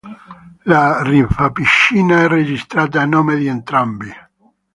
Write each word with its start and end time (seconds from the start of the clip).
La 0.63 1.03
rifampicina 1.03 2.21
è 2.23 2.27
registrata 2.27 3.01
a 3.01 3.05
nome 3.05 3.35
di 3.35 3.45
entrambi. 3.45 4.09